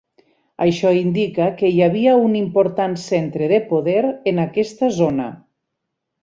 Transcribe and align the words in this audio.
Això 0.63 0.93
indica 0.99 1.49
que 1.59 1.69
hi 1.75 1.83
havia 1.87 2.15
un 2.29 2.33
important 2.39 2.97
centre 3.03 3.51
de 3.53 3.61
poder 3.75 3.99
en 4.33 4.43
aquesta 4.49 4.91
zona. 4.99 5.29